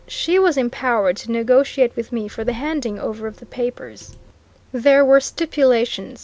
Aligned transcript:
She 0.07 0.39
was 0.39 0.57
empowered 0.57 1.15
to 1.17 1.31
negotiate 1.31 1.95
with 1.95 2.11
me 2.11 2.27
for 2.27 2.43
the 2.43 2.53
handing 2.53 2.97
over 2.97 3.27
of 3.27 3.37
the 3.37 3.45
papers. 3.45 4.17
There 4.71 5.05
were 5.05 5.19
stipulations. 5.19 6.19